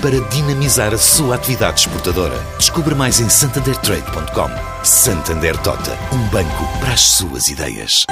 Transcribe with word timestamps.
para 0.00 0.20
dinamizar 0.30 0.94
a 0.94 0.98
sua 0.98 1.34
atividade 1.34 1.80
exportadora. 1.80 2.36
Descubra 2.58 2.94
mais 2.94 3.20
em 3.20 3.28
santandertrade.com. 3.28 4.84
Santander 4.84 5.56
Tota, 5.58 5.92
um 6.14 6.28
banco 6.28 6.78
para 6.80 6.94
as 6.94 7.00
suas 7.00 7.48
ideias. 7.48 8.04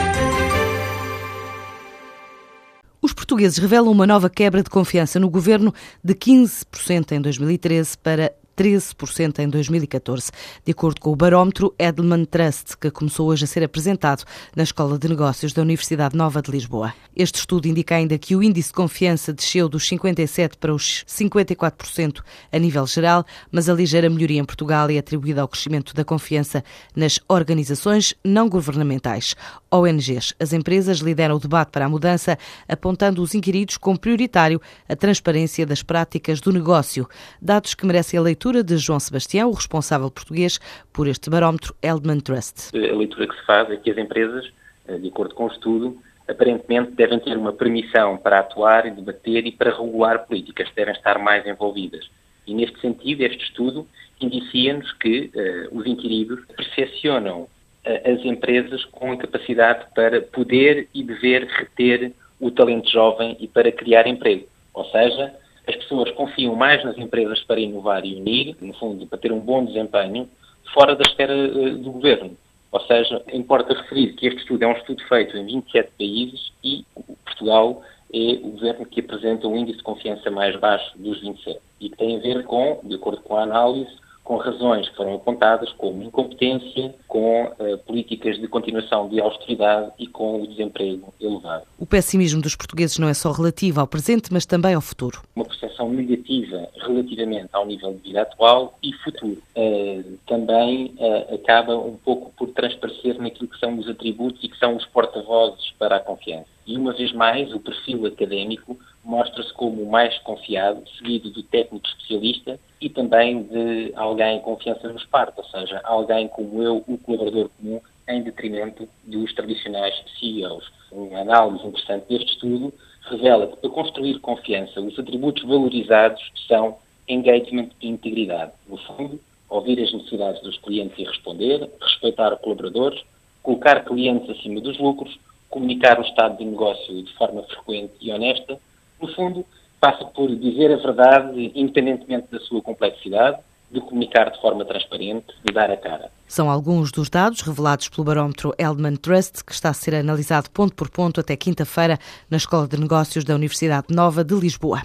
Os 3.01 3.13
portugueses 3.15 3.59
revelam 3.59 3.91
uma 3.91 4.07
nova 4.07 4.29
quebra 4.29 4.63
de 4.63 4.69
confiança 4.69 5.19
no 5.19 5.31
governo 5.31 5.73
de 6.05 6.15
15% 6.15 7.13
em 7.13 7.21
2013 7.23 7.97
para 7.97 8.33
13% 8.59 9.39
em 9.39 9.49
2014, 9.49 10.33
de 10.65 10.73
acordo 10.73 11.01
com 11.01 11.13
o 11.13 11.17
barómetro 11.17 11.73
Edelman 11.79 12.25
Trust, 12.25 12.77
que 12.77 12.91
começou 12.91 13.29
hoje 13.29 13.45
a 13.45 13.47
ser 13.47 13.63
apresentado 13.63 14.25
na 14.57 14.65
Escola 14.65 14.99
de 14.99 15.09
Negócios 15.09 15.53
da 15.53 15.63
Universidade 15.63 16.17
Nova 16.17 16.43
de 16.43 16.51
Lisboa. 16.51 16.93
Este 17.15 17.37
estudo 17.37 17.69
indica 17.69 17.95
ainda 17.95 18.19
que 18.19 18.35
o 18.35 18.43
índice 18.43 18.71
de 18.71 18.75
confiança 18.75 19.33
desceu 19.33 19.69
dos 19.69 19.89
57% 19.89 20.57
para 20.59 20.75
os 20.75 21.05
54% 21.07 22.21
a 22.51 22.59
nível 22.59 22.85
geral, 22.85 23.25
mas 23.53 23.69
a 23.69 23.75
ligeira 23.75 24.11
melhoria 24.11 24.41
em 24.41 24.45
Portugal 24.45 24.91
é 24.91 24.99
atribuída 24.99 25.41
ao 25.41 25.47
crescimento 25.47 25.95
da 25.95 26.05
confiança 26.05 26.65
nas 26.97 27.21
organizações 27.29 28.13
não 28.25 28.49
governamentais. 28.49 29.37
ONGs. 29.71 30.35
As 30.41 30.53
empresas 30.53 30.99
lideram 30.99 31.37
o 31.37 31.41
debate 31.41 31.71
para 31.71 31.85
a 31.85 31.89
mudança, 31.89 32.37
apontando 32.67 33.23
os 33.23 33.35
inquiridos 33.35 33.77
como 33.77 33.99
prioritário 33.99 34.61
a 34.89 34.97
transparência 34.97 35.65
das 35.65 35.83
práticas 35.83 36.41
do 36.41 36.53
negócio, 36.53 37.09
dados 37.41 37.75
que 37.75 37.87
merecem 37.87 38.19
a 38.19 38.23
leitura 38.23 38.48
leitura 38.49 38.65
de 38.65 38.79
João 38.79 38.99
Sebastião, 38.99 39.51
o 39.51 39.53
responsável 39.53 40.11
português 40.11 40.59
por 40.91 41.07
este 41.07 41.29
barómetro 41.29 41.75
Eldman 41.83 42.21
Trust. 42.21 42.75
A 42.75 42.97
leitura 42.97 43.27
que 43.27 43.37
se 43.37 43.45
faz 43.45 43.71
é 43.71 43.77
que 43.77 43.91
as 43.91 43.99
empresas, 43.99 44.51
eh, 44.87 44.97
de 44.97 45.09
acordo 45.09 45.35
com 45.35 45.45
o 45.45 45.49
estudo, 45.49 45.99
aparentemente 46.27 46.93
devem 46.93 47.19
ter 47.19 47.37
uma 47.37 47.53
permissão 47.53 48.17
para 48.17 48.39
atuar 48.41 48.87
e 48.87 48.91
debater 48.91 49.47
e 49.47 49.53
para 49.53 49.71
regular 49.71 50.27
políticas, 50.27 50.69
devem 50.75 50.95
estar 50.95 51.19
mais 51.19 51.47
envolvidas. 51.47 52.09
E 52.47 52.55
neste 52.55 52.81
sentido, 52.81 53.21
este 53.21 53.45
estudo 53.45 53.87
indicia-nos 54.19 54.91
que 54.93 55.31
uh, 55.35 55.79
os 55.79 55.87
inquiridos 55.87 56.41
percepcionam 56.57 57.43
uh, 57.43 57.49
as 57.85 58.25
empresas 58.25 58.83
com 58.87 59.13
a 59.13 59.17
capacidade 59.19 59.85
para 59.95 60.23
poder 60.23 60.89
e 60.95 61.03
dever 61.03 61.45
reter 61.45 62.13
o 62.41 62.51
talento 62.51 62.91
jovem 62.91 63.37
e 63.41 63.47
para 63.47 63.71
criar 63.71 64.07
emprego. 64.07 64.47
Ou 64.73 64.87
seja, 64.87 65.35
as 65.69 65.77
pessoas 65.77 66.11
confiam 66.13 66.55
mais 66.55 66.83
nas 66.85 66.97
empresas 66.97 67.43
para 67.45 67.61
inovar 67.61 68.05
e 68.05 68.15
unir, 68.15 68.57
no 68.61 68.73
fundo, 68.75 69.07
para 69.07 69.19
ter 69.19 69.33
um 69.33 69.41
bom 69.41 69.65
desempenho, 69.65 70.29
fora 70.73 70.97
da 70.97 71.03
esfera 71.03 71.35
eh, 71.35 71.71
do 71.71 71.93
governo. 71.93 72.37
Ou 72.71 72.81
seja, 72.81 73.23
importa 73.33 73.75
referir 73.75 74.15
que 74.15 74.27
este 74.27 74.41
estudo 74.41 74.63
é 74.63 74.67
um 74.67 74.73
estudo 74.73 75.03
feito 75.05 75.37
em 75.37 75.47
27 75.47 75.91
países 75.97 76.53
e 76.63 76.85
Portugal 77.25 77.83
é 78.13 78.41
o 78.43 78.51
governo 78.51 78.87
que 78.87 79.01
apresenta 79.01 79.47
o 79.47 79.57
índice 79.57 79.79
de 79.79 79.85
confiança 79.85 80.31
mais 80.31 80.57
baixo 80.57 80.97
dos 80.99 81.21
27 81.21 81.61
e 81.81 81.91
que 81.91 81.97
tem 81.97 82.17
a 82.17 82.21
ver 82.21 82.45
com, 82.45 82.81
de 82.85 82.95
acordo 82.95 83.23
com 83.23 83.37
a 83.37 83.43
análise, 83.43 83.91
com 84.29 84.37
razões 84.37 84.87
que 84.87 84.95
foram 84.95 85.15
apontadas 85.15 85.73
como 85.73 86.03
incompetência, 86.03 86.95
com 87.09 87.45
uh, 87.47 87.79
políticas 87.87 88.39
de 88.39 88.47
continuação 88.47 89.09
de 89.09 89.19
austeridade 89.19 89.91
e 89.99 90.07
com 90.07 90.43
o 90.43 90.47
desemprego 90.47 91.15
elevado. 91.19 91.65
O 91.79 91.87
pessimismo 91.87 92.43
dos 92.43 92.55
portugueses 92.55 92.99
não 92.99 93.09
é 93.09 93.15
só 93.15 93.33
relativo 93.33 93.81
ao 93.81 93.87
presente, 93.87 94.31
mas 94.31 94.45
também 94.45 94.75
ao 94.75 94.83
futuro. 94.83 95.23
Uma 95.35 95.47
percepção 95.47 95.89
negativa 95.89 96.69
relativamente 96.77 97.49
ao 97.55 97.65
nível 97.65 97.95
de 97.95 98.01
vida 98.01 98.21
atual 98.21 98.79
e 98.83 98.93
futuro. 98.93 99.39
Uh, 99.57 100.19
também 100.27 100.95
uh, 100.99 101.35
acaba 101.35 101.79
um 101.79 101.97
pouco 101.97 102.31
por 102.37 102.49
transparecer 102.49 103.19
naquilo 103.19 103.49
que 103.49 103.59
são 103.59 103.79
os 103.79 103.89
atributos 103.89 104.45
e 104.45 104.49
que 104.51 104.59
são 104.59 104.77
os 104.77 104.85
porta-vozes 104.85 105.73
para 105.79 105.97
a 105.97 106.01
confiança. 106.01 106.49
E 106.67 106.77
uma 106.77 106.93
vez 106.93 107.15
mais, 107.15 107.51
o 107.55 107.61
perfil 107.61 108.05
académico 108.05 108.79
mostra-se 109.03 109.55
como 109.55 109.83
o 109.83 109.91
mais 109.91 110.19
confiado, 110.19 110.83
seguido 110.99 111.31
do 111.31 111.43
técnico 111.43 111.89
especialista 111.89 112.61
e 112.81 112.89
também 112.89 113.43
de 113.43 113.93
alguém 113.97 114.41
confiança 114.41 114.93
nos 114.93 115.05
pares, 115.07 115.35
ou 115.37 115.45
seja, 115.45 115.81
alguém 115.85 116.29
como 116.29 116.63
eu, 116.63 116.85
o 116.87 116.99
colaborador 116.99 117.51
comum, 117.59 117.81
em 118.09 118.23
detrimento 118.23 118.89
dos 119.05 119.35
tradicionais 119.35 119.95
CEOs. 120.19 120.65
Uma 120.91 121.21
análise 121.21 121.67
interessante 121.67 122.07
deste 122.09 122.33
estudo 122.33 122.73
revela 123.03 123.47
que 123.47 123.57
para 123.57 123.71
construir 123.71 124.19
confiança, 124.21 124.81
os 124.81 124.99
atributos 124.99 125.43
valorizados 125.45 126.23
são 126.47 126.77
engagement 127.09 127.69
e 127.81 127.89
integridade. 127.89 128.53
No 128.69 128.77
fundo, 128.79 129.21
ouvir 129.49 129.83
as 129.83 129.93
necessidades 129.93 130.43
dos 130.43 130.59
clientes 130.59 130.99
e 130.99 131.05
responder, 131.05 131.69
respeitar 131.81 132.37
colaboradores, 132.37 133.03
colocar 133.43 133.85
clientes 133.85 134.29
acima 134.31 134.61
dos 134.61 134.79
lucros, 134.79 135.19
comunicar 135.49 135.99
o 135.99 136.03
estado 136.03 136.37
de 136.37 136.45
negócio 136.45 137.03
de 137.03 137.13
forma 137.15 137.43
frequente 137.45 137.93
e 138.01 138.13
honesta 138.13 138.59
no 139.01 139.09
fundo, 139.15 139.45
passa 139.81 140.05
por 140.05 140.35
dizer 140.35 140.73
a 140.73 140.77
verdade, 140.77 141.53
independentemente 141.55 142.29
da 142.31 142.41
sua 142.41 142.61
complexidade, 142.63 143.39
de 143.71 143.81
comunicar 143.81 144.31
de 144.31 144.41
forma 144.41 144.65
transparente, 144.65 145.27
de 145.45 145.53
dar 145.53 145.71
a 145.71 145.77
cara. 145.77 146.11
São 146.29 146.51
alguns 146.51 146.93
dos 146.93 147.09
dados 147.09 147.41
revelados 147.41 147.89
pelo 147.89 148.05
barómetro 148.05 148.55
Eldman 148.59 148.97
Trust, 148.97 149.43
que 149.43 149.53
está 149.53 149.71
a 149.71 149.73
ser 149.73 149.95
analisado 149.95 150.51
ponto 150.51 150.75
por 150.75 150.91
ponto 150.91 151.21
até 151.21 151.35
quinta-feira 151.35 151.99
na 152.31 152.37
Escola 152.37 152.69
de 152.69 152.79
Negócios 152.79 153.25
da 153.25 153.35
Universidade 153.35 153.87
Nova 153.89 154.23
de 154.23 154.35
Lisboa. 154.35 154.83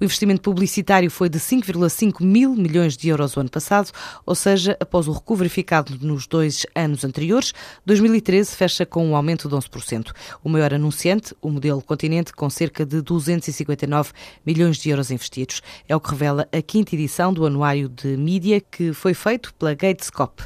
O 0.00 0.04
investimento 0.04 0.40
publicitário 0.40 1.10
foi 1.10 1.28
de 1.28 1.38
5,5 1.38 2.24
mil 2.24 2.54
milhões 2.54 2.96
de 2.96 3.10
euros 3.10 3.36
o 3.36 3.40
ano 3.40 3.50
passado, 3.50 3.90
ou 4.24 4.34
seja, 4.34 4.74
após 4.80 5.06
o 5.06 5.12
recuo 5.12 5.36
verificado 5.36 5.98
nos 6.00 6.26
dois 6.26 6.64
anos 6.74 7.04
anteriores, 7.04 7.52
2013 7.84 8.56
fecha 8.56 8.86
com 8.86 9.06
um 9.06 9.14
aumento 9.14 9.50
de 9.50 9.54
11%. 9.54 10.12
O 10.42 10.48
maior 10.48 10.72
anunciante, 10.72 11.34
o 11.42 11.50
modelo 11.50 11.82
Continente, 11.82 12.32
com 12.32 12.48
cerca 12.48 12.86
de 12.86 13.02
259 13.02 14.12
milhões 14.46 14.78
de 14.78 14.88
euros 14.88 15.10
investidos. 15.10 15.60
É 15.86 15.94
o 15.94 16.00
que 16.00 16.10
revela 16.10 16.48
a 16.50 16.62
quinta 16.62 16.94
edição 16.94 17.34
do 17.34 17.44
Anuário 17.44 17.90
de 17.90 18.16
Mídia, 18.26 18.60
que 18.60 18.92
foi 18.92 19.14
feito 19.14 19.54
pela 19.54 19.72
Gatescop. 19.72 20.42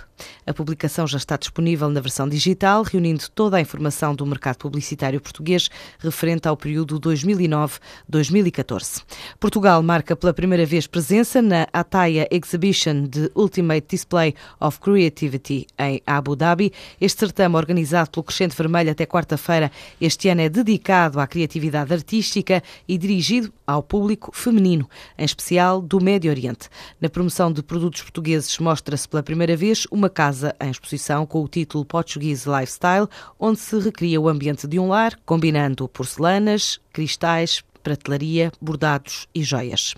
A 0.46 0.52
publicação 0.52 1.06
já 1.06 1.18
está 1.18 1.36
disponível 1.36 1.88
na 1.88 2.00
versão 2.00 2.28
digital, 2.28 2.82
reunindo 2.82 3.24
toda 3.34 3.56
a 3.56 3.60
informação 3.60 4.14
do 4.14 4.26
mercado 4.26 4.58
publicitário 4.58 5.20
português 5.20 5.68
referente 5.98 6.48
ao 6.48 6.56
período 6.56 7.00
2009-2014. 7.00 9.02
Portugal 9.38 9.82
marca 9.82 10.16
pela 10.16 10.34
primeira 10.34 10.66
vez 10.66 10.86
presença 10.86 11.40
na 11.40 11.66
Ataya 11.72 12.28
Exhibition 12.30 13.04
de 13.04 13.30
Ultimate 13.34 13.86
Display 13.88 14.34
of 14.60 14.78
Creativity 14.80 15.66
em 15.78 16.02
Abu 16.06 16.36
Dhabi. 16.36 16.72
Este 17.00 17.20
certame, 17.20 17.56
organizado 17.56 18.10
pelo 18.10 18.24
Crescente 18.24 18.56
Vermelho 18.56 18.90
até 18.90 19.06
quarta-feira, 19.06 19.70
este 20.00 20.28
ano 20.28 20.42
é 20.42 20.48
dedicado 20.48 21.20
à 21.20 21.26
criatividade 21.26 21.92
artística 21.92 22.62
e 22.86 22.98
dirigido 22.98 23.52
ao 23.66 23.82
público 23.82 24.30
feminino, 24.34 24.88
em 25.16 25.24
especial 25.24 25.80
do 25.80 26.00
Médio 26.00 26.30
Oriente. 26.30 26.68
Na 27.00 27.08
promoção 27.08 27.52
de 27.52 27.62
produtos 27.62 28.02
portugueses 28.02 28.58
mostra-se 28.58 29.08
pela 29.08 29.22
primeira 29.22 29.56
vez 29.56 29.86
uma 29.90 30.09
casa 30.10 30.54
em 30.60 30.70
exposição 30.70 31.24
com 31.24 31.42
o 31.42 31.48
título 31.48 31.84
Portuguese 31.84 32.48
Lifestyle, 32.48 33.08
onde 33.38 33.58
se 33.58 33.78
recria 33.78 34.20
o 34.20 34.28
ambiente 34.28 34.66
de 34.66 34.78
um 34.78 34.88
lar, 34.88 35.18
combinando 35.24 35.88
porcelanas, 35.88 36.80
cristais, 36.92 37.62
pratelaria, 37.82 38.52
bordados 38.60 39.26
e 39.34 39.42
joias. 39.42 39.94